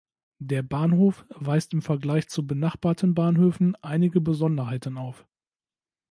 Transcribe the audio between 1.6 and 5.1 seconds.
im Vergleich zu benachbarten Bahnhöfen einige Besonderheiten